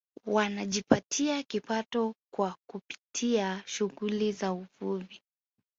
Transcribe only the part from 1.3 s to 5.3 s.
kipato kwa kupitia shughuli za uvuvi